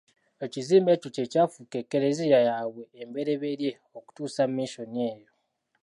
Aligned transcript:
Ekizimbe 0.45 0.89
ekyo 0.93 1.09
kye 1.15 1.25
kyafuuka 1.31 1.75
eklezia 1.83 2.39
yaabwe 2.47 2.83
embereberye 3.01 3.71
okutuusa 3.97 4.41
Mission 4.55 4.93
eyo. 5.09 5.29